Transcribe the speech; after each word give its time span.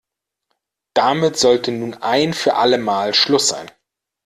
Damit 0.95 1.37
sollte 1.37 1.71
nun 1.71 1.93
ein 1.93 2.33
für 2.33 2.55
alle 2.55 2.79
Mal 2.79 3.13
Schluss 3.13 3.49
sein. 3.49 3.69